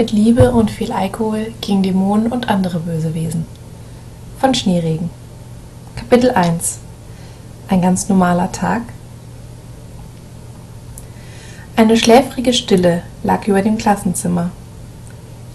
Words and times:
mit 0.00 0.12
Liebe 0.12 0.52
und 0.52 0.70
viel 0.70 0.92
Alkohol 0.92 1.52
gegen 1.60 1.82
Dämonen 1.82 2.32
und 2.32 2.48
andere 2.48 2.80
böse 2.80 3.14
Wesen. 3.14 3.44
Von 4.38 4.54
Schneeregen. 4.54 5.10
Kapitel 5.94 6.30
1 6.30 6.78
Ein 7.68 7.82
ganz 7.82 8.08
normaler 8.08 8.50
Tag. 8.50 8.80
Eine 11.76 11.98
schläfrige 11.98 12.54
Stille 12.54 13.02
lag 13.24 13.46
über 13.46 13.60
dem 13.60 13.76
Klassenzimmer. 13.76 14.48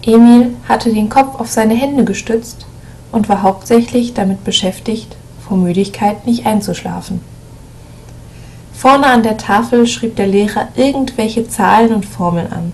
Emil 0.04 0.54
hatte 0.68 0.94
den 0.94 1.08
Kopf 1.08 1.40
auf 1.40 1.50
seine 1.50 1.74
Hände 1.74 2.04
gestützt 2.04 2.66
und 3.10 3.28
war 3.28 3.42
hauptsächlich 3.42 4.14
damit 4.14 4.44
beschäftigt, 4.44 5.16
vor 5.40 5.56
Müdigkeit 5.56 6.24
nicht 6.24 6.46
einzuschlafen. 6.46 7.20
Vorne 8.72 9.06
an 9.06 9.24
der 9.24 9.38
Tafel 9.38 9.88
schrieb 9.88 10.14
der 10.14 10.28
Lehrer 10.28 10.68
irgendwelche 10.76 11.48
Zahlen 11.48 11.92
und 11.92 12.06
Formeln 12.06 12.52
an. 12.52 12.72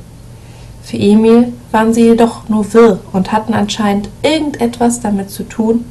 Für 0.83 0.99
Emil 0.99 1.55
waren 1.73 1.95
sie 1.95 2.05
jedoch 2.05 2.49
nur 2.49 2.73
wirr 2.75 3.01
und 3.13 3.33
hatten 3.33 3.55
anscheinend 3.55 4.09
irgendetwas 4.23 5.01
damit 5.01 5.31
zu 5.31 5.43
tun, 5.45 5.85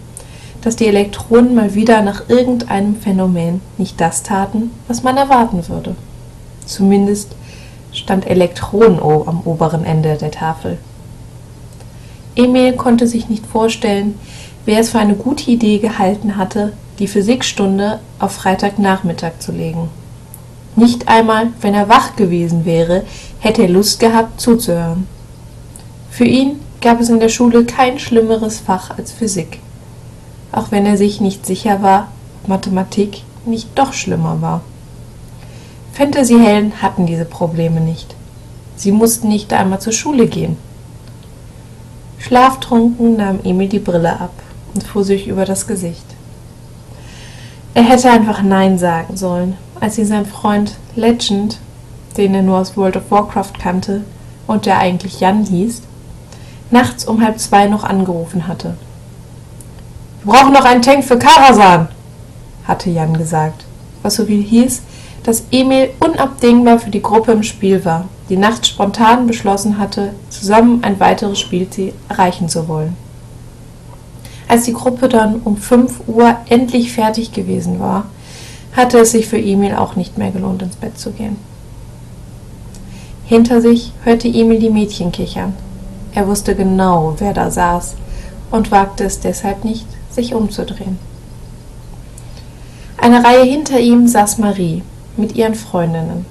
dass 0.62 0.76
die 0.76 0.88
Elektronen 0.88 1.56
mal 1.56 1.74
wieder 1.74 2.02
nach 2.02 2.30
irgendeinem 2.30 2.96
Phänomen 2.96 3.62
nicht 3.78 4.00
das 4.00 4.24
taten, 4.24 4.72
was 4.88 5.04
man 5.04 5.18
erwarten 5.18 5.68
würde. 5.68 5.96
Zumindest 6.66 7.36
stand 7.92 8.28
Elektroneno 8.28 9.26
am 9.28 9.42
oberen 9.42 9.84
Ende 9.84 10.16
der 10.18 10.32
Tafel. 10.32 10.78
Emil 12.36 12.74
konnte 12.74 13.08
sich 13.08 13.28
nicht 13.28 13.46
vorstellen, 13.46 14.18
wer 14.66 14.80
es 14.80 14.92
für 14.92 15.00
eine 15.00 15.16
gute 15.16 15.50
Idee 15.50 15.80
gehalten 15.80 16.38
hatte, 16.38 16.74
die 17.00 17.08
Physikstunde 17.08 18.00
auf 18.20 18.32
Freitagnachmittag 18.34 19.40
zu 19.40 19.52
legen. 19.52 19.90
Nicht 20.76 21.08
einmal, 21.10 21.48
wenn 21.60 21.74
er 21.74 21.90
wach 21.90 22.16
gewesen 22.16 22.64
wäre, 22.64 23.04
hätte 23.40 23.64
er 23.64 23.70
Lust 23.70 24.00
gehabt 24.00 24.40
zuzuhören. 24.40 25.08
Für 26.12 26.26
ihn 26.26 26.60
gab 26.82 27.00
es 27.00 27.10
in 27.10 27.22
der 27.22 27.30
Schule 27.30 27.64
kein 27.64 27.98
schlimmeres 27.98 28.60
Fach 28.60 28.98
als 28.98 29.14
Physik, 29.14 29.60
auch 30.52 30.70
wenn 30.70 30.86
er 30.86 30.98
sich 30.98 31.22
nicht 31.22 31.46
sicher 31.46 31.82
war, 31.82 32.10
ob 32.44 32.50
Mathematik 32.50 33.24
nicht 33.46 33.70
doch 33.76 33.94
schlimmer 33.94 34.42
war. 34.42 34.62
Fantasyhelden 35.94 36.82
hatten 36.82 37.06
diese 37.06 37.24
Probleme 37.26 37.80
nicht. 37.80 38.14
Sie 38.76 38.92
mussten 38.92 39.30
nicht 39.30 39.54
einmal 39.54 39.80
zur 39.80 39.94
Schule 39.94 40.28
gehen. 40.28 40.58
Schlaftrunken 42.20 43.16
nahm 43.16 43.40
Emil 43.44 43.70
die 43.70 43.80
Brille 43.80 44.20
ab 44.20 44.34
und 44.74 44.84
fuhr 44.84 45.06
sich 45.06 45.28
über 45.28 45.46
das 45.46 45.66
Gesicht. 45.66 46.06
Er 47.74 47.84
hätte 47.84 48.12
einfach 48.12 48.44
Nein 48.44 48.78
sagen 48.78 49.16
sollen, 49.16 49.56
als 49.80 49.98
ihn 49.98 50.06
sein 50.06 50.26
Freund 50.26 50.76
Legend, 50.96 51.58
den 52.18 52.36
er 52.36 52.42
nur 52.42 52.58
aus 52.58 52.76
World 52.76 52.98
of 52.98 53.10
Warcraft 53.10 53.54
kannte 53.60 54.04
und 54.46 54.66
der 54.66 54.78
eigentlich 54.78 55.22
Jan 55.22 55.46
hieß, 55.46 55.84
nachts 56.72 57.06
um 57.06 57.22
halb 57.24 57.40
zwei 57.40 57.68
noch 57.68 57.84
angerufen 57.84 58.48
hatte. 58.48 58.76
Wir 60.24 60.34
brauchen 60.34 60.54
noch 60.54 60.66
einen 60.66 60.82
Tank 60.82 61.04
für 61.04 61.18
Karasan, 61.18 61.88
hatte 62.68 62.90
Jan 62.90 63.18
gesagt, 63.18 63.66
was 64.04 64.16
so 64.16 64.26
viel 64.26 64.44
hieß, 64.44 64.82
dass 65.24 65.44
Emil 65.52 65.90
unabdingbar 66.00 66.80
für 66.80 66.90
die 66.90 67.02
Gruppe 67.02 67.32
im 67.32 67.44
Spiel 67.44 67.86
war, 67.86 68.06
die 68.30 68.38
nachts 68.38 68.70
spontan 68.70 69.28
beschlossen 69.28 69.78
hatte, 69.78 70.14
zusammen 70.30 70.84
ein 70.84 71.00
weiteres 71.00 71.40
Spielziel 71.40 71.94
erreichen 72.10 72.50
zu 72.50 72.68
wollen. 72.68 72.96
Als 74.48 74.64
die 74.66 74.74
Gruppe 74.74 75.08
dann 75.08 75.42
um 75.44 75.58
fünf 75.58 76.02
Uhr 76.08 76.36
endlich 76.50 76.92
fertig 76.92 77.32
gewesen 77.32 77.80
war, 77.80 78.06
hatte 78.76 79.00
es 79.00 79.12
sich 79.12 79.28
für 79.28 79.38
Emil 79.40 79.76
auch 79.76 79.96
nicht 79.96 80.18
mehr 80.18 80.32
gelohnt, 80.32 80.62
ins 80.62 80.76
Bett 80.76 80.98
zu 80.98 81.12
gehen. 81.12 81.38
Hinter 83.26 83.62
sich 83.62 83.94
hörte 84.04 84.28
Emil 84.28 84.60
die 84.60 84.70
Mädchen 84.70 85.12
kichern. 85.12 85.54
Er 86.14 86.28
wusste 86.28 86.56
genau, 86.56 87.16
wer 87.20 87.34
da 87.34 87.50
saß 87.50 87.96
und 88.52 88.72
wagte 88.72 89.06
es 89.06 89.20
deshalb 89.20 89.64
nicht, 89.64 89.88
sich 90.10 90.34
umzudrehen. 90.36 91.00
Eine 92.98 93.24
Reihe 93.24 93.44
hinter 93.44 93.80
ihm 93.80 94.08
saß 94.08 94.38
Marie 94.38 94.84
mit 95.18 95.36
ihren 95.36 95.56
Freundinnen. 95.56 96.26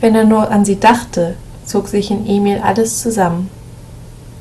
Wenn 0.00 0.14
er 0.14 0.24
nur 0.24 0.50
an 0.50 0.64
sie 0.64 0.80
dachte, 0.80 1.36
zog 1.66 1.88
sich 1.88 2.10
in 2.10 2.26
Emil 2.26 2.60
alles 2.62 3.02
zusammen. 3.02 3.50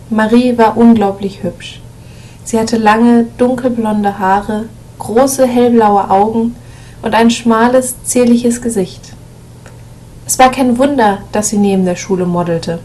Marie 0.10 0.58
war 0.58 0.78
unglaublich 0.78 1.44
hübsch. 1.44 1.82
Sie 2.44 2.60
hatte 2.60 2.78
lange, 2.78 3.28
dunkelblonde 3.38 4.20
Haare, 4.20 4.66
große, 5.00 5.46
hellblaue 5.48 6.10
Augen 6.10 6.56
und 7.02 7.14
ein 7.14 7.30
schmales, 7.30 7.96
zierliches 8.04 8.62
Gesicht. 8.62 9.14
Es 10.26 10.40
war 10.40 10.52
kein 10.52 10.78
Wunder, 10.78 11.20
dass 11.32 11.50
sie 11.50 11.58
neben 11.58 11.86
der 11.86 11.96
Schule 11.96 12.26
modelte. 12.26 12.80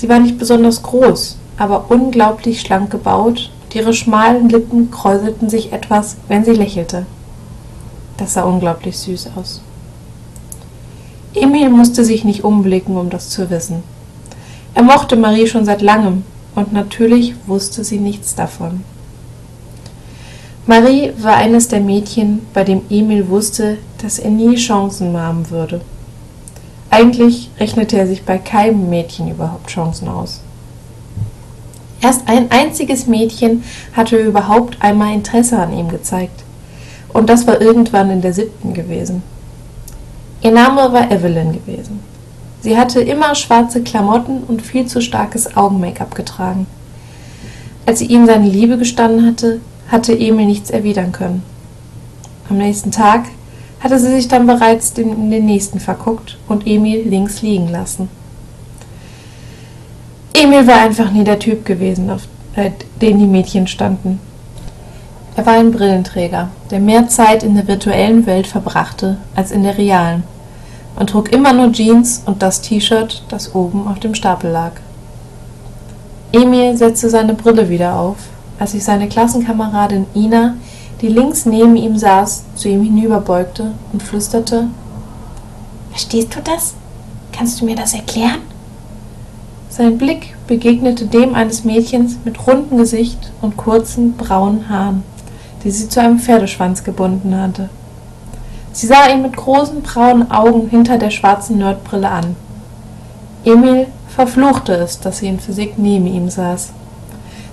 Sie 0.00 0.08
war 0.08 0.18
nicht 0.18 0.38
besonders 0.38 0.82
groß, 0.82 1.36
aber 1.58 1.90
unglaublich 1.90 2.62
schlank 2.62 2.90
gebaut 2.90 3.50
und 3.62 3.74
ihre 3.74 3.92
schmalen 3.92 4.48
Lippen 4.48 4.90
kräuselten 4.90 5.50
sich 5.50 5.74
etwas, 5.74 6.16
wenn 6.26 6.42
sie 6.42 6.52
lächelte. 6.52 7.04
Das 8.16 8.32
sah 8.32 8.44
unglaublich 8.44 8.96
süß 8.96 9.32
aus. 9.36 9.60
Emil 11.34 11.68
musste 11.68 12.02
sich 12.02 12.24
nicht 12.24 12.44
umblicken, 12.44 12.96
um 12.96 13.10
das 13.10 13.28
zu 13.28 13.50
wissen. 13.50 13.82
Er 14.72 14.84
mochte 14.84 15.16
Marie 15.16 15.46
schon 15.46 15.66
seit 15.66 15.82
langem 15.82 16.24
und 16.54 16.72
natürlich 16.72 17.34
wusste 17.46 17.84
sie 17.84 17.98
nichts 17.98 18.34
davon. 18.34 18.82
Marie 20.66 21.12
war 21.18 21.34
eines 21.34 21.68
der 21.68 21.80
Mädchen, 21.80 22.40
bei 22.54 22.64
dem 22.64 22.80
Emil 22.88 23.28
wusste, 23.28 23.76
dass 24.00 24.18
er 24.18 24.30
nie 24.30 24.54
Chancen 24.54 25.14
haben 25.14 25.50
würde. 25.50 25.82
Eigentlich 26.90 27.50
rechnete 27.58 27.96
er 27.96 28.06
sich 28.06 28.24
bei 28.24 28.38
keinem 28.38 28.90
Mädchen 28.90 29.30
überhaupt 29.30 29.70
Chancen 29.70 30.08
aus. 30.08 30.40
Erst 32.02 32.28
ein 32.28 32.50
einziges 32.50 33.06
Mädchen 33.06 33.62
hatte 33.94 34.16
überhaupt 34.16 34.78
einmal 34.80 35.14
Interesse 35.14 35.58
an 35.58 35.72
ihm 35.72 35.88
gezeigt. 35.88 36.42
Und 37.12 37.28
das 37.28 37.46
war 37.46 37.60
irgendwann 37.60 38.10
in 38.10 38.22
der 38.22 38.32
siebten 38.32 38.74
gewesen. 38.74 39.22
Ihr 40.42 40.52
Name 40.52 40.92
war 40.92 41.10
Evelyn 41.10 41.52
gewesen. 41.52 42.00
Sie 42.62 42.76
hatte 42.76 43.00
immer 43.00 43.34
schwarze 43.34 43.82
Klamotten 43.82 44.42
und 44.46 44.62
viel 44.62 44.86
zu 44.86 45.00
starkes 45.00 45.56
Augen-Make-up 45.56 46.14
getragen. 46.14 46.66
Als 47.86 47.98
sie 48.00 48.06
ihm 48.06 48.26
seine 48.26 48.48
Liebe 48.48 48.78
gestanden 48.78 49.26
hatte, 49.26 49.60
hatte 49.88 50.18
Emil 50.18 50.46
nichts 50.46 50.70
erwidern 50.70 51.12
können. 51.12 51.42
Am 52.48 52.58
nächsten 52.58 52.90
Tag 52.90 53.24
hatte 53.80 53.98
sie 53.98 54.10
sich 54.14 54.28
dann 54.28 54.46
bereits 54.46 54.90
in 54.98 55.30
den 55.30 55.46
nächsten 55.46 55.80
verguckt 55.80 56.38
und 56.48 56.66
Emil 56.66 57.08
links 57.08 57.42
liegen 57.42 57.68
lassen. 57.68 58.08
Emil 60.34 60.66
war 60.66 60.80
einfach 60.80 61.10
nie 61.10 61.24
der 61.24 61.38
Typ 61.38 61.64
gewesen, 61.64 62.10
auf 62.10 62.22
äh, 62.56 62.70
den 63.00 63.18
die 63.18 63.26
Mädchen 63.26 63.66
standen. 63.66 64.20
Er 65.36 65.46
war 65.46 65.54
ein 65.54 65.72
Brillenträger, 65.72 66.48
der 66.70 66.80
mehr 66.80 67.08
Zeit 67.08 67.42
in 67.42 67.54
der 67.54 67.66
virtuellen 67.66 68.26
Welt 68.26 68.46
verbrachte 68.46 69.16
als 69.34 69.50
in 69.50 69.62
der 69.62 69.78
realen 69.78 70.24
und 70.96 71.10
trug 71.10 71.32
immer 71.32 71.52
nur 71.52 71.72
Jeans 71.72 72.22
und 72.26 72.42
das 72.42 72.60
T-Shirt, 72.60 73.22
das 73.28 73.54
oben 73.54 73.86
auf 73.88 74.00
dem 74.00 74.14
Stapel 74.14 74.50
lag. 74.50 74.72
Emil 76.32 76.76
setzte 76.76 77.08
seine 77.08 77.34
Brille 77.34 77.68
wieder 77.68 77.96
auf 77.96 78.16
als 78.60 78.72
sich 78.72 78.84
seine 78.84 79.08
Klassenkameradin 79.08 80.06
Ina, 80.14 80.54
die 81.00 81.08
links 81.08 81.46
neben 81.46 81.76
ihm 81.76 81.96
saß, 81.96 82.44
zu 82.54 82.68
ihm 82.68 82.82
hinüberbeugte 82.82 83.72
und 83.92 84.02
flüsterte 84.02 84.68
Verstehst 85.90 86.34
du 86.36 86.40
das? 86.42 86.74
Kannst 87.32 87.60
du 87.60 87.64
mir 87.64 87.74
das 87.74 87.94
erklären? 87.94 88.40
Sein 89.70 89.98
Blick 89.98 90.36
begegnete 90.46 91.06
dem 91.06 91.34
eines 91.34 91.64
Mädchens 91.64 92.18
mit 92.24 92.46
rundem 92.46 92.78
Gesicht 92.78 93.32
und 93.40 93.56
kurzen 93.56 94.16
braunen 94.16 94.68
Haaren, 94.68 95.02
die 95.64 95.70
sie 95.70 95.88
zu 95.88 96.00
einem 96.00 96.18
Pferdeschwanz 96.18 96.84
gebunden 96.84 97.36
hatte. 97.36 97.70
Sie 98.72 98.86
sah 98.86 99.08
ihn 99.08 99.22
mit 99.22 99.36
großen 99.36 99.82
braunen 99.82 100.30
Augen 100.30 100.68
hinter 100.68 100.98
der 100.98 101.10
schwarzen 101.10 101.58
Nerdbrille 101.58 102.08
an. 102.08 102.36
Emil 103.44 103.86
verfluchte 104.08 104.74
es, 104.74 105.00
dass 105.00 105.18
sie 105.18 105.28
in 105.28 105.40
Physik 105.40 105.74
neben 105.76 106.06
ihm 106.06 106.28
saß. 106.28 106.72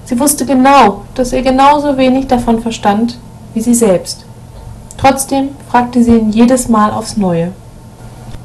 Sie 0.05 0.19
wusste 0.19 0.45
genau, 0.45 1.03
dass 1.15 1.33
er 1.33 1.41
genauso 1.41 1.97
wenig 1.97 2.27
davon 2.27 2.61
verstand 2.61 3.17
wie 3.57 3.61
sie 3.61 3.73
selbst. 3.73 4.23
Trotzdem 4.97 5.49
fragte 5.67 6.03
sie 6.03 6.15
ihn 6.15 6.31
jedes 6.31 6.69
Mal 6.69 6.91
aufs 6.91 7.17
Neue. 7.17 7.53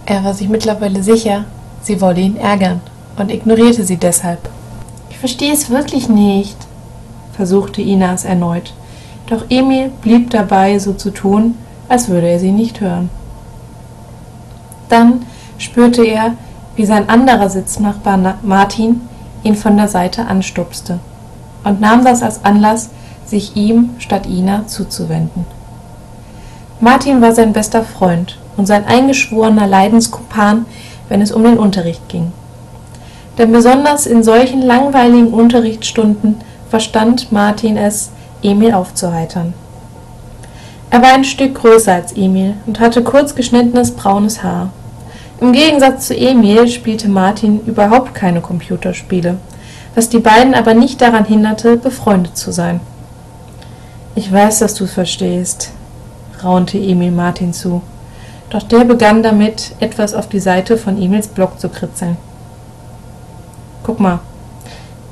Er 0.07 0.25
war 0.25 0.33
sich 0.33 0.49
mittlerweile 0.49 1.03
sicher, 1.03 1.45
sie 1.83 2.01
wolle 2.01 2.23
ihn 2.23 2.39
ärgern 2.39 2.81
und 3.19 3.31
ignorierte 3.31 3.85
sie 3.85 3.99
deshalb. 3.99 4.49
Ich 5.11 5.19
verstehe 5.19 5.53
es 5.53 5.69
wirklich 5.69 6.09
nicht, 6.09 6.57
versuchte 7.35 7.83
Ina 7.83 8.15
es 8.15 8.25
erneut, 8.25 8.73
doch 9.27 9.45
Emil 9.51 9.91
blieb 10.01 10.31
dabei, 10.31 10.79
so 10.79 10.95
zu 10.95 11.11
tun, 11.11 11.57
als 11.91 12.09
würde 12.09 12.29
er 12.29 12.41
sie 12.41 12.53
nicht 12.53 12.81
hören. 12.81 13.11
Dann 14.89 15.27
spürte 15.59 16.07
er, 16.07 16.37
wie 16.75 16.87
sein 16.87 17.11
anderer 17.11 17.51
Sitznachbar 17.51 18.39
Martin 18.41 19.03
ihn 19.43 19.57
von 19.57 19.77
der 19.77 19.89
Seite 19.89 20.25
anstupste 20.25 21.01
und 21.65 21.83
nahm 21.83 22.03
das 22.03 22.23
als 22.23 22.47
Anlass, 22.47 22.89
sich 23.33 23.57
ihm 23.57 23.91
statt 23.99 24.27
Ina 24.27 24.67
zuzuwenden. 24.67 25.47
Martin 26.81 27.23
war 27.23 27.33
sein 27.33 27.55
bester 27.55 27.83
Freund 27.83 28.39
und 28.59 28.67
sein 28.67 28.85
eingeschworener 28.85 29.67
Leidenskumpan, 29.67 30.67
wenn 31.09 31.23
es 31.23 31.33
um 31.33 31.43
den 31.43 31.59
Unterricht 31.59 32.09
ging. 32.09 32.33
denn 33.39 33.51
besonders 33.51 34.05
in 34.05 34.23
solchen 34.23 34.61
langweiligen 34.61 35.33
Unterrichtsstunden 35.33 36.37
verstand 36.69 37.33
Martin 37.33 37.79
es, 37.79 38.11
Emil 38.43 38.75
aufzuheitern. 38.75 39.55
Er 40.91 41.01
war 41.01 41.15
ein 41.15 41.25
Stück 41.25 41.55
größer 41.55 41.95
als 41.95 42.13
Emil 42.13 42.53
und 42.67 42.81
hatte 42.81 43.03
kurz 43.03 43.35
geschnittenes 43.35 43.93
braunes 43.93 44.43
Haar. 44.43 44.69
Im 45.41 45.53
Gegensatz 45.53 46.09
zu 46.09 46.15
Emil 46.15 46.69
spielte 46.69 47.09
Martin 47.09 47.61
überhaupt 47.65 48.15
keine 48.15 48.43
Computerspiele, 48.43 49.39
was 49.95 50.11
die 50.11 50.19
beiden 50.19 50.53
aber 50.53 50.75
nicht 50.75 51.01
daran 51.01 51.25
hinderte, 51.25 51.79
befreundet 51.79 52.37
zu 52.37 52.53
sein. 52.53 52.81
Ich 54.15 54.31
weiß, 54.31 54.59
dass 54.59 54.75
du 54.75 54.87
verstehst, 54.87 55.71
raunte 56.45 56.77
Emil 56.77 57.11
Martin 57.11 57.55
zu, 57.55 57.81
doch 58.51 58.63
der 58.63 58.85
begann 58.85 59.23
damit, 59.23 59.75
etwas 59.81 60.13
auf 60.13 60.29
die 60.29 60.41
Seite 60.41 60.77
von 60.77 61.01
Emils 61.01 61.29
Block 61.29 61.59
zu 61.59 61.71
kritzeln. 61.71 62.19
Guck 63.83 64.01
mal, 64.01 64.21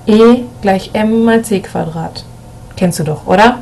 E 0.06 0.44
gleich 0.60 0.90
m 0.92 1.24
mal 1.24 1.42
c 1.42 1.60
Quadrat. 1.60 2.24
Kennst 2.76 2.98
du 2.98 3.04
doch, 3.04 3.26
oder? 3.26 3.58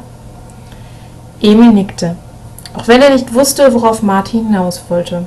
Emil 1.41 1.73
nickte, 1.73 2.17
auch 2.75 2.89
wenn 2.89 3.01
er 3.03 3.11
nicht 3.11 3.33
wusste, 3.33 3.73
worauf 3.75 4.03
Martin 4.03 4.47
hinaus 4.47 4.83
wollte. 4.89 5.25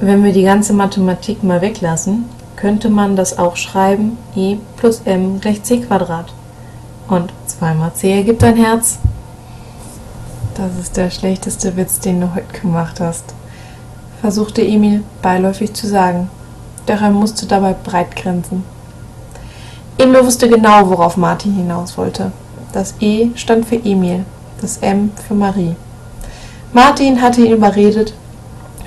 Wenn 0.00 0.24
wir 0.24 0.32
die 0.32 0.42
ganze 0.42 0.72
Mathematik 0.72 1.44
mal 1.44 1.60
weglassen, 1.60 2.24
könnte 2.56 2.90
man 2.90 3.14
das 3.14 3.38
auch 3.38 3.54
schreiben, 3.56 4.18
e 4.34 4.56
plus 4.76 5.02
m 5.04 5.40
gleich 5.40 5.62
c 5.62 5.78
Quadrat. 5.80 6.32
Und 7.06 7.32
2 7.64 7.74
mal 7.76 7.94
c 7.94 8.12
ergibt 8.12 8.44
ein 8.44 8.56
Herz. 8.56 8.98
Das 10.54 10.78
ist 10.78 10.98
der 10.98 11.08
schlechteste 11.10 11.78
Witz, 11.78 11.98
den 11.98 12.20
du 12.20 12.34
heute 12.34 12.60
gemacht 12.60 13.00
hast, 13.00 13.24
versuchte 14.20 14.60
Emil 14.60 15.02
beiläufig 15.22 15.72
zu 15.72 15.86
sagen, 15.86 16.28
doch 16.84 17.00
er 17.00 17.08
musste 17.08 17.46
dabei 17.46 17.72
breit 17.72 18.16
grinsen. 18.16 18.64
Emil 19.96 20.26
wusste 20.26 20.46
genau, 20.46 20.90
worauf 20.90 21.16
Martin 21.16 21.54
hinaus 21.54 21.96
wollte. 21.96 22.32
Das 22.74 22.96
E 23.00 23.30
stand 23.34 23.64
für 23.64 23.76
Emil, 23.76 24.26
das 24.60 24.76
M 24.82 25.12
für 25.26 25.32
Marie. 25.32 25.74
Martin 26.74 27.22
hatte 27.22 27.40
ihn 27.40 27.52
überredet, 27.54 28.12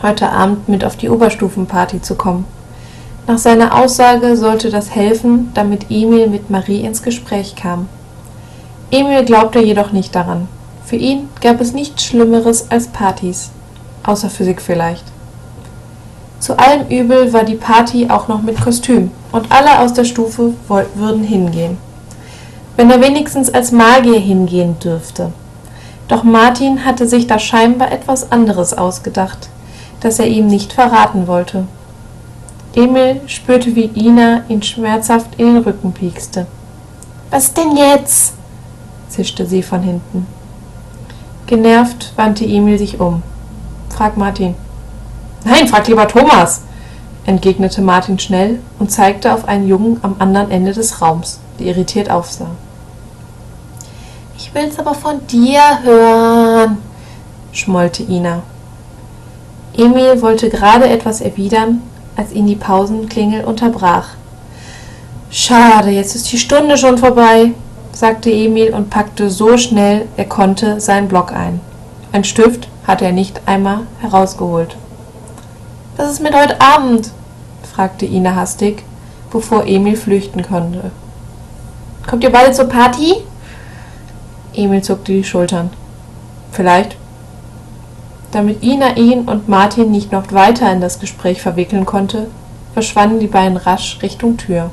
heute 0.04 0.30
Abend 0.30 0.70
mit 0.70 0.86
auf 0.86 0.96
die 0.96 1.10
Oberstufenparty 1.10 2.04
zu 2.04 2.14
kommen. 2.14 2.46
Nach 3.26 3.40
seiner 3.40 3.74
Aussage 3.74 4.38
sollte 4.38 4.70
das 4.70 4.94
helfen, 4.94 5.50
damit 5.56 5.90
Emil 5.90 6.28
mit 6.28 6.52
Marie 6.52 6.82
ins 6.82 7.02
Gespräch 7.02 7.56
kam. 7.56 7.90
Emil 8.90 9.26
glaubte 9.26 9.60
jedoch 9.60 9.92
nicht 9.92 10.16
daran. 10.16 10.48
Für 10.86 10.96
ihn 10.96 11.28
gab 11.42 11.60
es 11.60 11.74
nichts 11.74 12.06
Schlimmeres 12.06 12.72
als 12.72 12.88
Partys, 12.88 13.52
außer 14.04 14.30
Physik 14.30 14.62
vielleicht. 14.62 15.04
Zu 16.40 16.58
allem 16.58 16.88
Übel 16.88 17.34
war 17.34 17.44
die 17.44 17.56
Party 17.56 18.08
auch 18.10 18.30
noch 18.30 18.42
mit 18.42 18.62
Kostüm, 18.62 19.12
und 19.34 19.52
alle 19.52 19.80
aus 19.80 19.94
der 19.94 20.06
Stufe 20.06 20.54
würden 20.68 21.24
hingehen. 21.24 21.78
Wenn 22.78 22.90
er 22.90 23.02
wenigstens 23.02 23.54
als 23.54 23.74
Magier 23.74 24.20
hingehen 24.20 24.80
dürfte. 24.80 25.34
Doch 26.08 26.24
Martin 26.24 26.86
hatte 26.86 27.08
sich 27.08 27.28
da 27.28 27.38
scheinbar 27.40 27.92
etwas 27.92 28.32
anderes 28.32 28.74
ausgedacht, 28.74 29.50
das 30.00 30.20
er 30.20 30.28
ihm 30.28 30.48
nicht 30.48 30.72
verraten 30.72 31.28
wollte. 31.28 31.68
Emil 32.74 33.20
spürte, 33.26 33.76
wie 33.76 33.90
Ina 33.96 34.44
ihn 34.48 34.62
schmerzhaft 34.62 35.32
in 35.38 35.48
den 35.48 35.64
Rücken 35.64 35.92
piekste. 35.92 36.46
Was 37.30 37.54
denn 37.54 37.76
jetzt? 37.76 38.37
Zischte 39.10 39.46
sie 39.46 39.64
von 39.64 39.82
hinten. 39.82 40.28
Genervt 41.48 42.14
wandte 42.16 42.46
Emil 42.46 42.78
sich 42.78 43.00
um. 43.00 43.24
Frag 43.90 44.18
Martin. 44.18 44.56
Nein, 45.46 45.68
frag 45.68 45.88
lieber 45.88 46.08
Thomas, 46.08 46.62
entgegnete 47.26 47.82
Martin 47.82 48.20
schnell 48.20 48.60
und 48.80 48.92
zeigte 48.92 49.34
auf 49.34 49.48
einen 49.48 49.68
Jungen 49.68 50.00
am 50.02 50.16
anderen 50.20 50.52
Ende 50.52 50.74
des 50.74 51.02
Raums, 51.02 51.40
der 51.60 51.68
irritiert 51.68 52.10
aufsah. 52.10 52.52
Ich 54.38 54.54
will's 54.54 54.78
aber 54.78 54.94
von 54.94 55.26
dir 55.28 55.62
hören, 55.84 56.78
schmollte 57.52 58.04
Ina. 58.04 58.44
Emil 59.76 60.22
wollte 60.22 60.50
gerade 60.50 60.90
etwas 60.90 61.22
erwidern, 61.22 61.82
als 62.16 62.34
ihn 62.34 62.48
die 62.48 62.56
Pausenklingel 62.56 63.46
unterbrach. 63.46 64.10
Schade, 65.30 65.92
jetzt 65.92 66.16
ist 66.16 66.32
die 66.32 66.38
Stunde 66.38 66.78
schon 66.78 66.98
vorbei, 66.98 67.52
sagte 67.98 68.30
Emil 68.30 68.76
und 68.76 68.92
packte 68.92 69.32
so 69.32 69.58
schnell 69.58 70.06
er 70.18 70.26
konnte 70.26 70.80
seinen 70.80 71.08
Block 71.08 71.32
ein. 71.32 71.60
Ein 72.12 72.24
Stift 72.24 72.68
hatte 72.86 73.06
er 73.06 73.12
nicht 73.12 73.42
einmal 73.48 73.88
herausgeholt. 74.02 74.78
Was 75.96 76.12
ist 76.12 76.22
mit 76.22 76.36
heute 76.36 76.62
Abend? 76.62 77.10
fragte 77.74 78.06
Ina 78.06 78.36
hastig, 78.36 78.84
bevor 79.32 79.66
Emil 79.66 79.96
flüchten 79.96 80.44
konnte. 80.44 80.92
Kommt 82.08 82.24
ihr 82.24 82.32
beide 82.32 82.52
zur 82.52 82.66
Party? 82.66 83.16
Emil 84.54 84.84
zuckte 84.84 85.14
die 85.14 85.24
Schultern. 85.24 85.72
Vielleicht. 86.52 86.98
Damit 88.32 88.62
Ina 88.62 88.96
ihn 88.98 89.22
und 89.22 89.50
Martin 89.50 89.90
nicht 89.90 90.12
noch 90.12 90.32
weiter 90.32 90.72
in 90.72 90.82
das 90.82 91.00
Gespräch 91.00 91.42
verwickeln 91.42 91.88
konnte, 91.88 92.28
verschwanden 92.76 93.20
die 93.20 93.26
beiden 93.26 93.58
rasch 93.58 93.98
Richtung 94.04 94.38
Tür. 94.38 94.70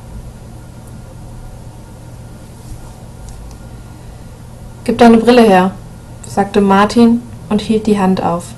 Gib 4.84 4.98
deine 4.98 5.16
Brille 5.16 5.40
her, 5.40 5.70
sagte 6.28 6.60
Martin 6.60 7.22
und 7.48 7.62
hielt 7.62 7.86
die 7.86 7.98
Hand 7.98 8.22
auf. 8.22 8.48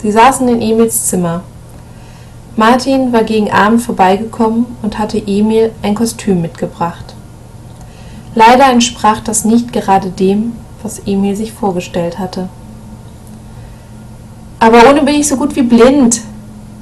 Sie 0.00 0.10
saßen 0.10 0.48
in 0.48 0.62
Emils 0.62 1.04
Zimmer. 1.04 1.42
Martin 2.56 3.12
war 3.12 3.24
gegen 3.24 3.50
Abend 3.50 3.82
vorbeigekommen 3.82 4.64
und 4.80 4.98
hatte 4.98 5.18
Emil 5.18 5.72
ein 5.82 5.94
Kostüm 5.94 6.40
mitgebracht. 6.40 7.14
Leider 8.34 8.70
entsprach 8.70 9.20
das 9.20 9.44
nicht 9.44 9.70
gerade 9.70 10.08
dem, 10.08 10.54
was 10.82 11.00
Emil 11.00 11.36
sich 11.36 11.52
vorgestellt 11.52 12.18
hatte. 12.18 12.48
Aber 14.60 14.88
ohne 14.88 15.02
bin 15.02 15.16
ich 15.16 15.28
so 15.28 15.36
gut 15.36 15.56
wie 15.56 15.62
blind, 15.62 16.22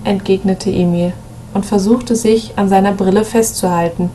entgegnete 0.05 0.71
Emil 0.71 1.15
und 1.53 1.67
versuchte 1.67 2.15
sich 2.15 2.53
an 2.55 2.69
seiner 2.69 2.93
Brille 2.93 3.25
festzuhalten, 3.25 4.11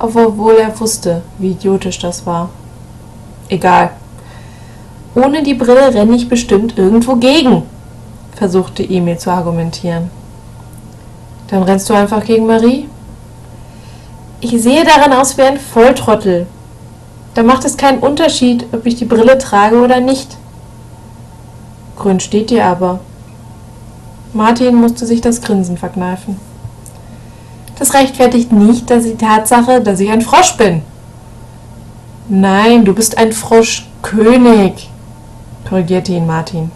obwohl 0.00 0.54
er 0.54 0.80
wusste, 0.80 1.22
wie 1.38 1.52
idiotisch 1.52 2.00
das 2.00 2.26
war. 2.26 2.50
Egal. 3.52 3.90
Ohne 5.14 5.42
die 5.42 5.52
Brille 5.52 5.92
renne 5.92 6.16
ich 6.16 6.26
bestimmt 6.26 6.78
irgendwo 6.78 7.16
gegen, 7.16 7.64
versuchte 8.34 8.82
Emil 8.82 9.18
zu 9.18 9.30
argumentieren. 9.30 10.10
Dann 11.48 11.62
rennst 11.62 11.90
du 11.90 11.92
einfach 11.92 12.24
gegen 12.24 12.46
Marie? 12.46 12.88
Ich 14.40 14.52
sehe 14.62 14.84
daran 14.84 15.12
aus 15.12 15.36
wie 15.36 15.42
ein 15.42 15.60
Volltrottel. 15.60 16.46
Da 17.34 17.42
macht 17.42 17.66
es 17.66 17.76
keinen 17.76 17.98
Unterschied, 17.98 18.64
ob 18.72 18.86
ich 18.86 18.96
die 18.96 19.04
Brille 19.04 19.36
trage 19.36 19.82
oder 19.82 20.00
nicht. 20.00 20.38
Grün 21.98 22.20
steht 22.20 22.48
dir 22.48 22.64
aber. 22.64 23.00
Martin 24.32 24.76
musste 24.76 25.04
sich 25.04 25.20
das 25.20 25.42
Grinsen 25.42 25.76
verkneifen. 25.76 26.40
Das 27.78 27.92
rechtfertigt 27.92 28.50
nicht, 28.50 28.88
dass 28.88 29.04
die 29.04 29.16
Tatsache, 29.18 29.82
dass 29.82 30.00
ich 30.00 30.10
ein 30.10 30.22
Frosch 30.22 30.56
bin. 30.56 30.80
Nein, 32.34 32.86
du 32.86 32.94
bist 32.94 33.18
ein 33.18 33.30
Froschkönig, 33.30 34.88
korrigierte 35.68 36.12
ihn 36.12 36.26
Martin. 36.26 36.70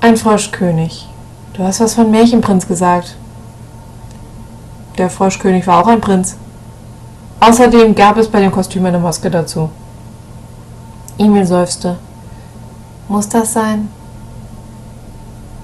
Ein 0.00 0.16
Froschkönig. 0.16 1.08
Du 1.54 1.64
hast 1.64 1.80
was 1.80 1.94
von 1.94 2.12
Märchenprinz 2.12 2.68
gesagt. 2.68 3.16
Der 4.96 5.10
Froschkönig 5.10 5.66
war 5.66 5.82
auch 5.82 5.88
ein 5.88 6.00
Prinz. 6.00 6.36
Außerdem 7.40 7.96
gab 7.96 8.16
es 8.16 8.28
bei 8.28 8.38
dem 8.38 8.52
Kostüm 8.52 8.86
eine 8.86 9.00
Maske 9.00 9.28
dazu. 9.28 9.70
Emil 11.18 11.44
seufzte. 11.44 11.96
Muss 13.08 13.28
das 13.28 13.54
sein? 13.54 13.88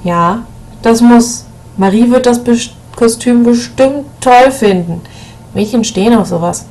Ja, 0.02 0.42
das 0.82 1.00
muss. 1.00 1.44
Marie 1.76 2.10
wird 2.10 2.26
das 2.26 2.40
Kostüm 2.96 3.44
bestimmt 3.44 4.06
toll 4.20 4.50
finden. 4.50 5.00
Mädchen 5.54 5.84
stehen 5.84 6.16
auf 6.16 6.26
sowas. 6.26 6.64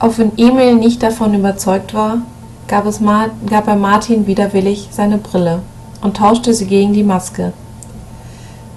Auch 0.00 0.16
wenn 0.16 0.32
Emil 0.36 0.76
nicht 0.76 1.02
davon 1.02 1.34
überzeugt 1.34 1.92
war, 1.92 2.18
gab, 2.68 2.86
er 2.86 3.76
Martin 3.76 4.26
widerwillig 4.26 4.88
seine 4.92 5.18
Brille 5.18 5.60
und 6.02 6.16
tauschte 6.16 6.54
sie 6.54 6.66
gegen 6.66 6.92
die 6.92 7.02
Maske. 7.02 7.52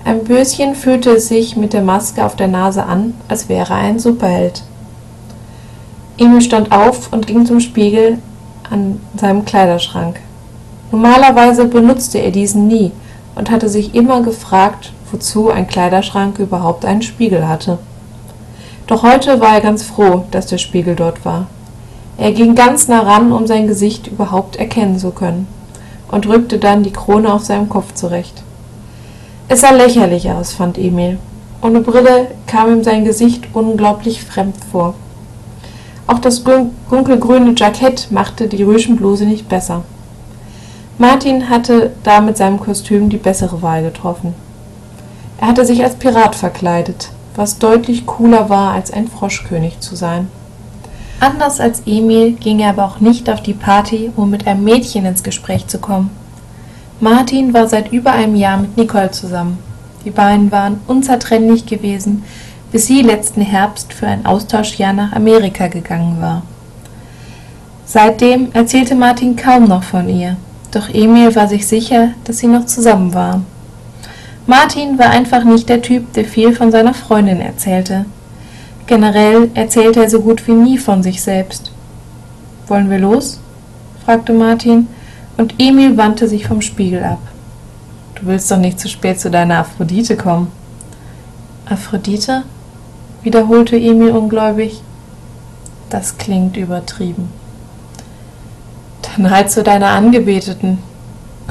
Ein 0.03 0.23
Böschen 0.23 0.73
fühlte 0.73 1.11
es 1.11 1.27
sich 1.27 1.55
mit 1.55 1.73
der 1.73 1.83
Maske 1.83 2.25
auf 2.25 2.35
der 2.35 2.47
Nase 2.47 2.83
an, 2.83 3.13
als 3.27 3.49
wäre 3.49 3.73
er 3.73 3.79
ein 3.79 3.99
Superheld. 3.99 4.63
Emil 6.17 6.41
stand 6.41 6.71
auf 6.71 7.13
und 7.13 7.27
ging 7.27 7.45
zum 7.45 7.59
Spiegel 7.59 8.17
an 8.69 8.99
seinem 9.15 9.45
Kleiderschrank. 9.45 10.19
Normalerweise 10.91 11.65
benutzte 11.65 12.17
er 12.17 12.31
diesen 12.31 12.67
nie 12.67 12.91
und 13.35 13.51
hatte 13.51 13.69
sich 13.69 13.93
immer 13.93 14.23
gefragt, 14.23 14.91
wozu 15.11 15.51
ein 15.51 15.67
Kleiderschrank 15.67 16.39
überhaupt 16.39 16.83
einen 16.83 17.01
Spiegel 17.03 17.47
hatte. 17.47 17.77
Doch 18.91 19.03
heute 19.03 19.39
war 19.39 19.53
er 19.53 19.61
ganz 19.61 19.83
froh, 19.83 20.25
dass 20.31 20.47
der 20.47 20.57
Spiegel 20.57 20.97
dort 20.97 21.23
war. 21.23 21.47
Er 22.17 22.33
ging 22.33 22.55
ganz 22.55 22.89
nah 22.89 22.99
ran, 22.99 23.31
um 23.31 23.47
sein 23.47 23.65
Gesicht 23.65 24.07
überhaupt 24.07 24.57
erkennen 24.57 24.99
zu 24.99 25.11
können, 25.11 25.47
und 26.11 26.27
rückte 26.27 26.57
dann 26.57 26.83
die 26.83 26.91
Krone 26.91 27.31
auf 27.31 27.45
seinem 27.45 27.69
Kopf 27.69 27.93
zurecht. 27.93 28.43
Es 29.47 29.61
sah 29.61 29.71
lächerlich 29.71 30.29
aus, 30.29 30.51
fand 30.51 30.77
Emil. 30.77 31.19
Ohne 31.61 31.79
Brille 31.79 32.31
kam 32.47 32.69
ihm 32.69 32.83
sein 32.83 33.05
Gesicht 33.05 33.47
unglaublich 33.53 34.25
fremd 34.25 34.57
vor. 34.73 34.95
Auch 36.05 36.19
das 36.19 36.43
dunkelgrüne 36.43 37.53
Jackett 37.55 38.11
machte 38.11 38.49
die 38.49 38.63
Rüschenbluse 38.63 39.23
nicht 39.23 39.47
besser. 39.47 39.83
Martin 40.97 41.49
hatte 41.49 41.93
da 42.03 42.19
mit 42.19 42.35
seinem 42.35 42.59
Kostüm 42.59 43.07
die 43.07 43.15
bessere 43.15 43.61
Wahl 43.61 43.83
getroffen. 43.83 44.33
Er 45.39 45.47
hatte 45.47 45.65
sich 45.65 45.81
als 45.81 45.95
Pirat 45.95 46.35
verkleidet, 46.35 47.07
was 47.35 47.59
deutlich 47.59 48.05
cooler 48.05 48.49
war, 48.49 48.73
als 48.73 48.91
ein 48.91 49.07
Froschkönig 49.07 49.79
zu 49.79 49.95
sein. 49.95 50.27
Anders 51.19 51.59
als 51.59 51.83
Emil 51.85 52.31
ging 52.31 52.59
er 52.59 52.69
aber 52.69 52.85
auch 52.85 52.99
nicht 52.99 53.29
auf 53.29 53.41
die 53.43 53.53
Party, 53.53 54.11
um 54.15 54.29
mit 54.31 54.47
einem 54.47 54.63
Mädchen 54.63 55.05
ins 55.05 55.23
Gespräch 55.23 55.67
zu 55.67 55.77
kommen. 55.77 56.09
Martin 56.99 57.53
war 57.53 57.67
seit 57.67 57.91
über 57.91 58.11
einem 58.11 58.35
Jahr 58.35 58.57
mit 58.57 58.75
Nicole 58.77 59.11
zusammen. 59.11 59.59
Die 60.03 60.09
beiden 60.09 60.51
waren 60.51 60.79
unzertrennlich 60.87 61.65
gewesen, 61.65 62.23
bis 62.71 62.87
sie 62.87 63.01
letzten 63.01 63.41
Herbst 63.41 63.93
für 63.93 64.07
ein 64.07 64.25
Austauschjahr 64.25 64.93
nach 64.93 65.13
Amerika 65.13 65.67
gegangen 65.67 66.21
war. 66.21 66.41
Seitdem 67.85 68.51
erzählte 68.53 68.95
Martin 68.95 69.35
kaum 69.35 69.65
noch 69.67 69.83
von 69.83 70.07
ihr, 70.07 70.37
doch 70.71 70.89
Emil 70.89 71.35
war 71.35 71.47
sich 71.47 71.67
sicher, 71.67 72.11
dass 72.23 72.37
sie 72.37 72.47
noch 72.47 72.65
zusammen 72.65 73.13
waren. 73.13 73.45
Martin 74.51 74.99
war 74.99 75.09
einfach 75.11 75.45
nicht 75.45 75.69
der 75.69 75.81
Typ, 75.81 76.11
der 76.11 76.25
viel 76.25 76.53
von 76.53 76.73
seiner 76.73 76.93
Freundin 76.93 77.39
erzählte. 77.39 78.03
Generell 78.85 79.49
erzählte 79.53 80.03
er 80.03 80.09
so 80.09 80.19
gut 80.19 80.45
wie 80.45 80.51
nie 80.51 80.77
von 80.77 81.03
sich 81.03 81.21
selbst. 81.21 81.71
Wollen 82.67 82.89
wir 82.89 82.99
los? 82.99 83.39
fragte 84.03 84.33
Martin, 84.33 84.87
und 85.37 85.55
Emil 85.57 85.95
wandte 85.95 86.27
sich 86.27 86.47
vom 86.47 86.61
Spiegel 86.61 87.01
ab. 87.01 87.21
Du 88.15 88.25
willst 88.25 88.51
doch 88.51 88.57
nicht 88.57 88.77
zu 88.77 88.89
spät 88.89 89.21
zu 89.21 89.31
deiner 89.31 89.59
Aphrodite 89.59 90.17
kommen. 90.17 90.51
Aphrodite? 91.65 92.43
wiederholte 93.23 93.77
Emil 93.77 94.11
ungläubig. 94.11 94.81
Das 95.89 96.17
klingt 96.17 96.57
übertrieben. 96.57 97.29
Dann 99.15 99.31
halt 99.31 99.49
zu 99.49 99.63
deiner 99.63 99.91
Angebeteten, 99.91 100.79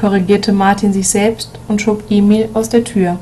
korrigierte 0.01 0.53
Martin 0.53 0.93
sich 0.93 1.09
selbst 1.09 1.59
und 1.69 1.83
schob 1.83 2.05
Emil 2.11 2.49
aus 2.55 2.71
der 2.71 2.85
Tür. 2.85 3.19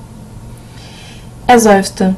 Er 1.47 1.59
seufzte. 1.59 2.15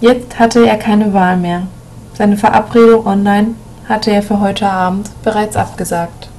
Jetzt 0.00 0.38
hatte 0.38 0.66
er 0.66 0.78
keine 0.78 1.12
Wahl 1.12 1.36
mehr. 1.36 1.66
Seine 2.14 2.36
Verabredung 2.36 3.06
online 3.06 3.54
hatte 3.88 4.10
er 4.10 4.22
für 4.22 4.40
heute 4.40 4.68
Abend 4.68 5.10
bereits 5.22 5.56
abgesagt. 5.56 6.29